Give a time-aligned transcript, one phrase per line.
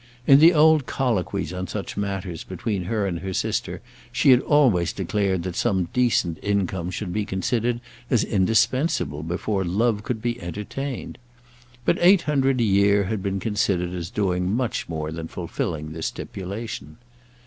[0.25, 3.81] In the old colloquies on such matters between her and her sister,
[4.11, 10.01] she had always declared that some decent income should be considered as indispensable before love
[10.01, 11.19] could be entertained.
[11.85, 16.07] But eight hundred a year had been considered as doing much more than fulfilling this
[16.07, 16.97] stipulation.